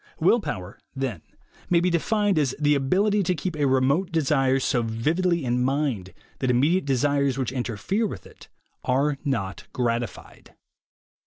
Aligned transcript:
Will 0.19 0.39
Power, 0.39 0.79
then, 0.95 1.21
may 1.69 1.79
be 1.79 1.91
defined 1.91 2.39
as 2.39 2.55
the 2.59 2.73
ability 2.73 3.21
to 3.21 3.35
keep 3.35 3.55
a 3.55 3.67
remote 3.67 4.11
desire 4.11 4.59
so 4.59 4.81
vividly 4.81 5.45
in 5.45 5.63
mind 5.63 6.11
that 6.39 6.49
immediate 6.49 6.85
desires 6.85 7.37
which 7.37 7.51
interfere 7.51 8.07
with 8.07 8.25
it 8.25 8.47
are 8.83 9.19
not 9.23 9.65
gratified. 9.73 10.55